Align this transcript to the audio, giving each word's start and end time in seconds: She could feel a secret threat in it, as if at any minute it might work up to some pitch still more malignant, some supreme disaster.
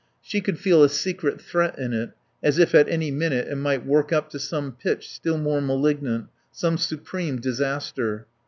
She 0.19 0.41
could 0.41 0.57
feel 0.57 0.81
a 0.83 0.89
secret 0.89 1.39
threat 1.39 1.77
in 1.77 1.93
it, 1.93 2.13
as 2.41 2.57
if 2.57 2.73
at 2.73 2.89
any 2.89 3.11
minute 3.11 3.47
it 3.47 3.55
might 3.55 3.85
work 3.85 4.11
up 4.11 4.31
to 4.31 4.39
some 4.39 4.71
pitch 4.71 5.07
still 5.13 5.37
more 5.37 5.61
malignant, 5.61 6.25
some 6.51 6.79
supreme 6.79 7.39
disaster. 7.39 8.25